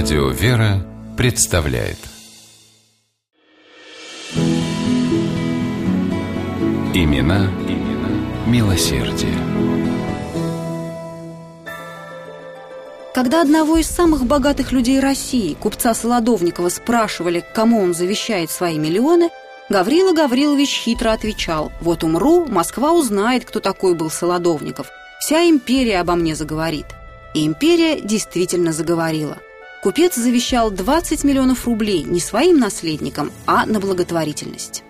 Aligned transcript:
Радио 0.00 0.28
«Вера» 0.28 0.86
представляет 1.16 1.98
Имена, 6.94 7.46
имена 7.66 8.46
милосердие. 8.46 9.34
Когда 13.12 13.42
одного 13.42 13.78
из 13.78 13.88
самых 13.88 14.24
богатых 14.24 14.70
людей 14.70 15.00
России, 15.00 15.54
купца 15.54 15.94
Солодовникова, 15.94 16.68
спрашивали, 16.68 17.44
кому 17.52 17.82
он 17.82 17.92
завещает 17.92 18.52
свои 18.52 18.78
миллионы, 18.78 19.30
Гаврила 19.68 20.12
Гаврилович 20.12 20.82
хитро 20.84 21.10
отвечал 21.10 21.72
«Вот 21.80 22.04
умру, 22.04 22.46
Москва 22.46 22.92
узнает, 22.92 23.44
кто 23.44 23.58
такой 23.58 23.96
был 23.96 24.10
Солодовников. 24.10 24.86
Вся 25.18 25.42
империя 25.48 25.98
обо 25.98 26.14
мне 26.14 26.36
заговорит». 26.36 26.86
И 27.34 27.44
империя 27.44 28.00
действительно 28.00 28.72
заговорила. 28.72 29.38
Купец 29.82 30.16
завещал 30.16 30.72
20 30.72 31.22
миллионов 31.22 31.66
рублей 31.66 32.02
не 32.02 32.18
своим 32.18 32.58
наследникам, 32.58 33.30
а 33.46 33.64
на 33.64 33.78
благотворительность. 33.78 34.82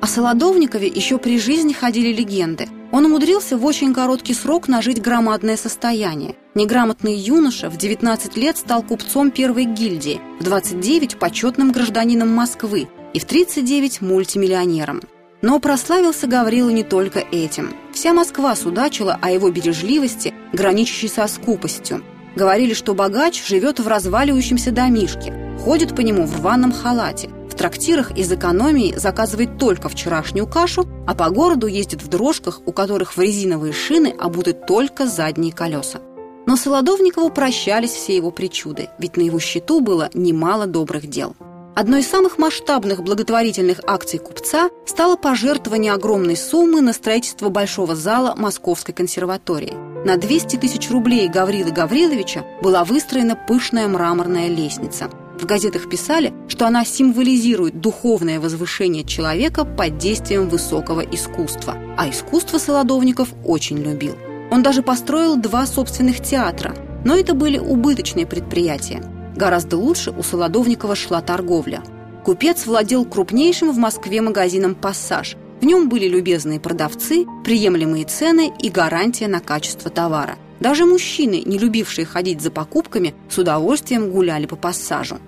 О 0.00 0.08
Солодовникове 0.08 0.88
еще 0.88 1.18
при 1.18 1.38
жизни 1.38 1.72
ходили 1.72 2.12
легенды. 2.12 2.68
Он 2.92 3.06
умудрился 3.06 3.56
в 3.56 3.64
очень 3.64 3.92
короткий 3.94 4.34
срок 4.34 4.68
нажить 4.68 5.00
громадное 5.00 5.56
состояние. 5.56 6.36
Неграмотный 6.54 7.14
юноша 7.14 7.68
в 7.68 7.76
19 7.76 8.36
лет 8.36 8.56
стал 8.56 8.82
купцом 8.82 9.30
первой 9.30 9.64
гильдии, 9.64 10.20
в 10.40 10.44
29– 10.44 11.18
почетным 11.18 11.72
гражданином 11.72 12.28
Москвы 12.28 12.88
и 13.14 13.18
в 13.18 13.24
39– 13.24 14.00
мультимиллионером. 14.02 15.02
Но 15.42 15.58
прославился 15.60 16.26
Гаврила 16.26 16.70
не 16.70 16.82
только 16.82 17.18
этим. 17.18 17.74
Вся 17.92 18.12
Москва 18.12 18.54
судачила 18.56 19.18
о 19.20 19.30
его 19.30 19.50
бережливости, 19.50 20.32
граничащей 20.56 21.08
со 21.08 21.28
скупостью. 21.28 22.02
Говорили, 22.34 22.74
что 22.74 22.94
богач 22.94 23.46
живет 23.46 23.78
в 23.78 23.86
разваливающемся 23.86 24.72
домишке, 24.72 25.32
ходит 25.64 25.94
по 25.94 26.00
нему 26.00 26.26
в 26.26 26.38
рваном 26.38 26.72
халате, 26.72 27.30
в 27.48 27.54
трактирах 27.54 28.10
из 28.18 28.30
экономии 28.30 28.94
заказывает 28.94 29.56
только 29.56 29.88
вчерашнюю 29.88 30.46
кашу, 30.46 30.86
а 31.06 31.14
по 31.14 31.30
городу 31.30 31.66
ездит 31.66 32.02
в 32.02 32.08
дрожках, 32.08 32.60
у 32.66 32.72
которых 32.72 33.16
в 33.16 33.20
резиновые 33.20 33.72
шины 33.72 34.14
обуты 34.18 34.52
только 34.52 35.06
задние 35.06 35.52
колеса. 35.52 36.00
Но 36.46 36.56
Солодовникову 36.56 37.30
прощались 37.30 37.92
все 37.92 38.14
его 38.14 38.30
причуды, 38.30 38.90
ведь 38.98 39.16
на 39.16 39.22
его 39.22 39.38
счету 39.38 39.80
было 39.80 40.10
немало 40.12 40.66
добрых 40.66 41.06
дел. 41.06 41.34
Одной 41.76 42.00
из 42.00 42.08
самых 42.08 42.38
масштабных 42.38 43.02
благотворительных 43.02 43.80
акций 43.86 44.18
купца 44.18 44.70
стало 44.86 45.16
пожертвование 45.16 45.92
огромной 45.92 46.36
суммы 46.36 46.80
на 46.80 46.94
строительство 46.94 47.50
большого 47.50 47.94
зала 47.94 48.34
Московской 48.34 48.94
консерватории. 48.94 49.74
На 50.06 50.16
200 50.16 50.56
тысяч 50.56 50.90
рублей 50.90 51.28
Гаврилы 51.28 51.72
Гавриловича 51.72 52.46
была 52.62 52.82
выстроена 52.84 53.36
пышная 53.36 53.88
мраморная 53.88 54.48
лестница– 54.48 55.10
в 55.38 55.44
газетах 55.44 55.90
писали, 55.90 56.32
что 56.48 56.66
она 56.66 56.84
символизирует 56.86 57.78
духовное 57.78 58.40
возвышение 58.40 59.04
человека 59.04 59.66
под 59.66 59.98
действием 59.98 60.48
высокого 60.48 61.02
искусства. 61.02 61.76
А 61.98 62.08
искусство 62.08 62.56
Солодовников 62.56 63.28
очень 63.44 63.76
любил. 63.76 64.14
Он 64.50 64.62
даже 64.62 64.82
построил 64.82 65.36
два 65.36 65.66
собственных 65.66 66.22
театра, 66.22 66.74
но 67.04 67.14
это 67.14 67.34
были 67.34 67.58
убыточные 67.58 68.26
предприятия. 68.26 69.02
Гораздо 69.36 69.76
лучше 69.76 70.12
у 70.12 70.22
Солодовникова 70.22 70.96
шла 70.96 71.20
торговля. 71.20 71.82
Купец 72.24 72.66
владел 72.66 73.04
крупнейшим 73.04 73.70
в 73.70 73.76
Москве 73.76 74.22
магазином 74.22 74.74
«Пассаж». 74.74 75.36
В 75.60 75.64
нем 75.64 75.88
были 75.88 76.08
любезные 76.08 76.58
продавцы, 76.58 77.26
приемлемые 77.44 78.04
цены 78.04 78.52
и 78.60 78.68
гарантия 78.68 79.28
на 79.28 79.40
качество 79.40 79.90
товара. 79.90 80.36
Даже 80.58 80.86
мужчины, 80.86 81.42
не 81.44 81.58
любившие 81.58 82.06
ходить 82.06 82.40
за 82.40 82.50
покупками, 82.50 83.14
с 83.30 83.38
удовольствием 83.38 84.10
гуляли 84.10 84.46
по 84.46 84.56
пассажу. 84.56 85.18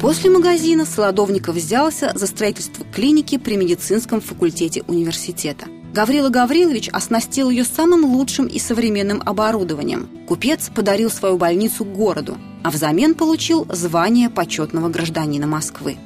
После 0.00 0.30
магазина 0.30 0.84
Солодовников 0.84 1.56
взялся 1.56 2.12
за 2.14 2.26
строительство 2.26 2.84
клиники 2.94 3.38
при 3.38 3.56
медицинском 3.56 4.20
факультете 4.20 4.84
университета. 4.86 5.66
Гаврила 5.94 6.28
Гаврилович 6.28 6.88
оснастил 6.88 7.50
ее 7.50 7.62
самым 7.62 8.04
лучшим 8.04 8.46
и 8.46 8.58
современным 8.58 9.22
оборудованием. 9.24 10.08
Купец 10.26 10.68
подарил 10.74 11.08
свою 11.08 11.38
больницу 11.38 11.84
городу, 11.84 12.36
а 12.64 12.72
взамен 12.72 13.14
получил 13.14 13.64
звание 13.70 14.28
почетного 14.28 14.88
гражданина 14.88 15.46
Москвы. 15.46 15.96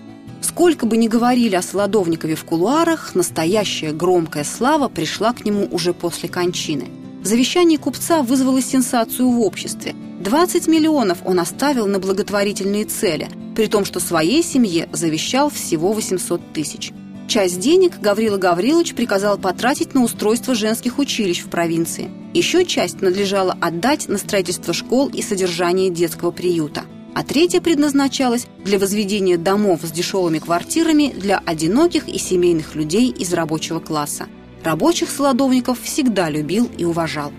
Сколько 0.43 0.84
бы 0.84 0.98
ни 0.98 1.09
говорили 1.09 1.54
о 1.54 1.62
Солодовникове 1.62 2.34
в 2.34 2.44
кулуарах, 2.44 3.15
настоящая 3.15 3.93
громкая 3.93 4.44
слава 4.44 4.91
пришла 4.91 5.32
к 5.32 5.47
нему 5.47 5.66
уже 5.71 5.94
после 5.94 6.28
кончины. 6.28 6.88
Завещание 7.22 7.78
купца 7.78 8.22
вызвало 8.22 8.60
сенсацию 8.60 9.31
в 9.31 9.41
обществе. 9.41 9.94
20 10.21 10.69
миллионов 10.69 11.21
он 11.25 11.41
оставил 11.41 11.87
на 11.87 11.98
благотворительные 11.98 12.84
цели, 12.84 13.31
при 13.56 13.69
том, 13.69 13.87
что 13.87 14.00
своей 14.00 14.43
семье 14.43 14.87
завещал 14.93 15.48
всего 15.48 15.94
800 15.94 16.53
тысяч. 16.53 16.93
Часть 17.28 17.61
денег 17.61 18.00
Гаврила 18.00 18.39
Гаврилович 18.39 18.94
приказал 18.94 19.39
потратить 19.39 19.94
на 19.94 20.03
устройство 20.03 20.55
женских 20.55 20.99
училищ 20.99 21.43
в 21.43 21.50
провинции. 21.50 22.11
Еще 22.34 22.65
часть 22.65 23.00
надлежало 23.00 23.56
отдать 23.61 24.09
на 24.09 24.19
строительство 24.19 24.75
школ 24.75 25.09
и 25.09 25.22
содержание 25.22 25.91
детского 25.91 26.31
приюта– 26.31 26.84
а 27.19 27.25
третья 27.25 27.61
предназначалась 27.61 28.47
для 28.65 28.78
возведения 28.78 29.37
домов 29.37 29.81
с 29.83 29.91
дешевыми 29.91 30.39
квартирами 30.39 31.12
для 31.12 31.39
одиноких 31.44 32.09
и 32.09 32.16
семейных 32.16 32.77
людей 32.77 33.11
из 33.11 33.34
рабочего 33.34 33.81
класса. 33.81 34.28
Рабочих 34.62 35.10
Солодовников 35.10 35.81
всегда 35.83 36.31
любил 36.31 36.71
и 36.78 36.84
уважал. 36.84 37.33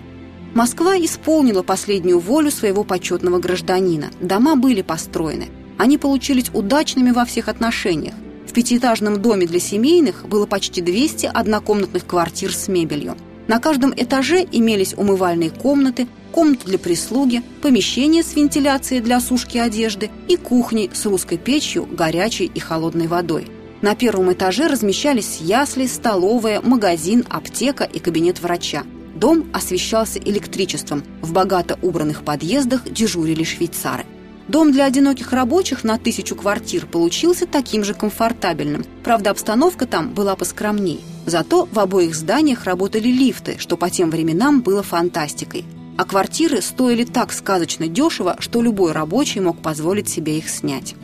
Москва 0.54 0.98
исполнила 0.98 1.64
последнюю 1.64 2.20
волю 2.20 2.52
своего 2.52 2.84
почетного 2.84 3.40
гражданина. 3.40 4.10
Дома 4.20 4.58
были 4.58 4.82
построены. 4.82 5.48
Они 5.78 5.98
получились 5.98 6.52
удачными 6.54 7.12
во 7.12 7.24
всех 7.24 7.48
отношениях. 7.48 8.16
Пятиэтажном 8.60 9.22
доме 9.22 9.48
для 9.48 9.62
семейных 9.62 10.28
было 10.28 10.46
почти 10.46 10.82
200 10.82 11.28
однокомнатных 11.34 12.06
квартир 12.06 12.54
с 12.54 12.68
мебелью. 12.68 13.16
На 13.48 13.58
каждом 13.62 13.94
этаже 13.96 14.46
имелись 14.52 14.94
умывальные 14.98 15.50
комнаты, 15.50 16.10
комната 16.34 16.66
для 16.66 16.78
прислуги, 16.78 17.42
помещение 17.62 18.22
с 18.22 18.36
вентиляцией 18.36 19.00
для 19.00 19.22
сушки 19.22 19.58
одежды 19.58 20.10
и 20.28 20.36
кухни 20.36 20.90
с 20.94 21.06
русской 21.06 21.38
печью, 21.38 21.88
горячей 21.90 22.52
и 22.54 22.60
холодной 22.60 23.08
водой. 23.08 23.48
На 23.82 23.96
первом 23.96 24.34
этаже 24.34 24.68
размещались 24.68 25.38
ясли, 25.40 25.86
столовая, 25.86 26.60
магазин, 26.60 27.24
аптека 27.30 27.86
и 27.86 28.00
кабинет 28.00 28.42
врача. 28.42 28.84
Дом 29.16 29.50
освещался 29.54 30.20
электричеством. 30.20 31.06
В 31.22 31.32
богато 31.32 31.80
убранных 31.82 32.26
подъездах 32.26 32.92
дежурили 32.92 33.46
швейцары. 33.46 34.04
Дом 34.50 34.72
для 34.72 34.86
одиноких 34.86 35.32
рабочих 35.32 35.84
на 35.84 35.98
тысячу 35.98 36.36
квартир 36.36 36.86
получился 36.86 37.46
таким 37.46 37.84
же 37.84 37.94
комфортабельным. 37.94 38.84
Правда, 39.04 39.30
обстановка 39.30 39.86
там 39.86 40.14
была 40.14 40.36
поскромней. 40.36 41.00
Зато 41.26 41.70
в 41.72 41.80
обоих 41.80 42.16
зданиях 42.16 42.66
работали 42.66 43.08
лифты, 43.08 43.56
что 43.60 43.78
по 43.78 43.90
тем 43.90 44.10
временам 44.10 44.62
было 44.62 44.84
фантастикой 44.84 45.66
а 46.00 46.06
квартиры 46.06 46.62
стоили 46.62 47.04
так 47.04 47.34
сказочно 47.34 47.90
дешево, 47.90 48.38
что 48.40 48.62
любой 48.62 48.94
рабочий 48.94 49.42
мог 49.42 49.62
позволить 49.62 50.08
себе 50.08 50.38
их 50.38 50.50
снять. 50.50 50.96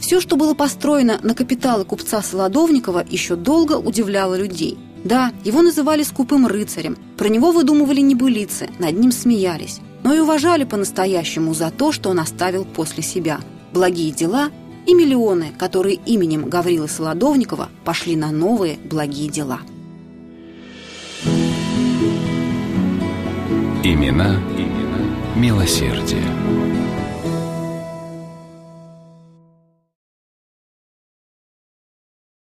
Все, 0.00 0.20
что 0.20 0.34
было 0.34 0.54
построено 0.54 1.20
на 1.22 1.36
капиталы 1.36 1.84
купца 1.84 2.20
Солодовникова, 2.20 3.06
еще 3.08 3.36
долго 3.36 3.74
удивляло 3.74 4.34
людей. 4.34 4.76
Да, 5.04 5.32
его 5.44 5.62
называли 5.62 6.02
скупым 6.02 6.48
рыцарем, 6.48 6.98
про 7.16 7.28
него 7.28 7.52
выдумывали 7.52 8.00
небылицы, 8.00 8.68
над 8.80 8.98
ним 8.98 9.12
смеялись, 9.12 9.78
но 10.02 10.14
и 10.14 10.18
уважали 10.18 10.64
по-настоящему 10.64 11.54
за 11.54 11.70
то, 11.70 11.92
что 11.92 12.10
он 12.10 12.20
оставил 12.20 12.64
после 12.64 13.02
себя. 13.02 13.40
Благие 13.72 14.10
дела 14.10 14.50
и 14.86 14.94
миллионы, 14.94 15.52
которые 15.58 15.96
именем 16.06 16.48
Гаврила 16.48 16.86
Солодовникова 16.86 17.68
пошли 17.84 18.16
на 18.16 18.30
новые 18.30 18.78
благие 18.78 19.28
дела. 19.28 19.60
Имена, 23.82 24.36
имена 24.56 25.00
милосердие. 25.36 26.79